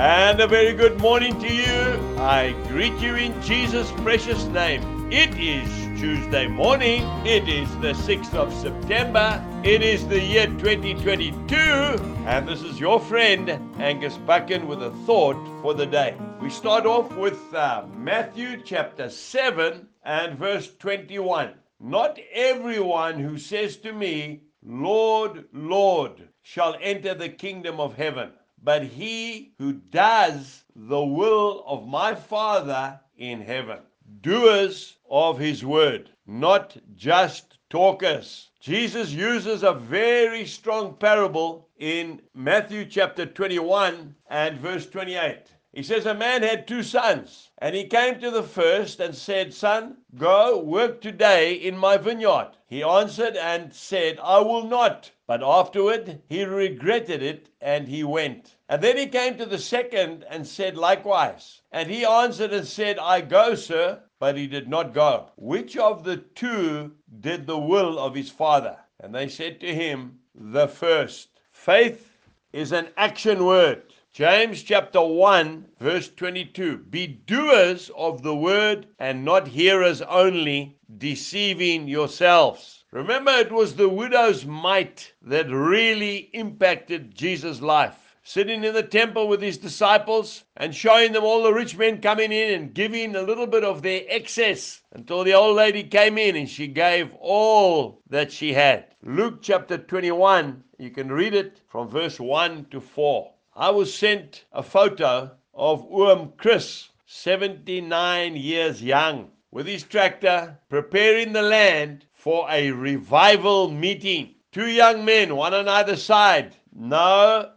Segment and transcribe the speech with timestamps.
[0.00, 2.16] And a very good morning to you.
[2.16, 5.12] I greet you in Jesus' precious name.
[5.12, 5.68] It is
[6.00, 7.02] Tuesday morning.
[7.26, 9.44] It is the 6th of September.
[9.62, 11.54] It is the year 2022.
[11.54, 16.16] And this is your friend, Angus Buchan, with a thought for the day.
[16.40, 21.52] We start off with uh, Matthew chapter 7 and verse 21.
[21.78, 28.30] Not everyone who says to me, Lord, Lord, shall enter the kingdom of heaven,
[28.62, 33.78] but he who does the will of my Father in heaven.
[34.20, 38.50] Doers of his word, not just talkers.
[38.60, 45.38] Jesus uses a very strong parable in Matthew chapter 21 and verse 28.
[45.72, 49.54] He says, A man had two sons, and he came to the first and said,
[49.54, 52.50] Son, go work today in my vineyard.
[52.66, 55.12] He answered and said, I will not.
[55.30, 58.56] But afterward he regretted it, and he went.
[58.68, 61.62] And then he came to the second and said likewise.
[61.70, 64.02] And he answered and said, I go, sir.
[64.18, 65.30] But he did not go.
[65.36, 68.76] Which of the two did the will of his father?
[68.98, 71.28] And they said to him, The first.
[71.52, 72.10] Faith
[72.52, 73.84] is an action word.
[74.12, 76.78] James chapter 1, verse 22.
[76.78, 82.84] Be doers of the word and not hearers only, deceiving yourselves.
[82.90, 88.16] Remember, it was the widow's mite that really impacted Jesus' life.
[88.24, 92.32] Sitting in the temple with his disciples and showing them all the rich men coming
[92.32, 96.34] in and giving a little bit of their excess until the old lady came in
[96.34, 98.86] and she gave all that she had.
[99.04, 103.32] Luke chapter 21, you can read it from verse 1 to 4.
[103.56, 111.32] I was sent a photo of Oom Chris, 79 years young, with his tractor preparing
[111.32, 114.36] the land for a revival meeting.
[114.52, 116.54] Two young men, one on either side.
[116.72, 117.50] No,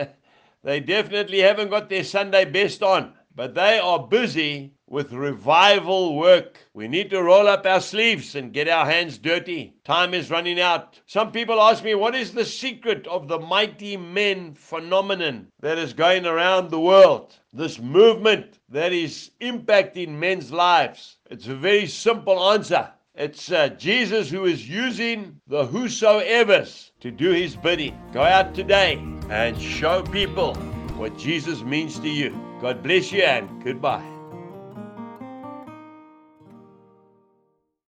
[0.62, 6.58] they definitely haven't got their Sunday best on, but they are busy with revival work.
[6.74, 9.74] We need to roll up our sleeves and get our hands dirty.
[9.84, 11.00] Time is running out.
[11.06, 15.94] Some people ask me, what is the secret of the mighty men phenomenon that is
[15.94, 17.34] going around the world?
[17.54, 21.16] This movement that is impacting men's lives.
[21.30, 22.90] It's a very simple answer.
[23.14, 27.98] It's uh, Jesus who is using the whosoever's to do his bidding.
[28.12, 28.94] Go out today
[29.28, 30.54] and show people
[30.96, 32.51] what Jesus means to you.
[32.62, 34.21] God bless you and goodbye.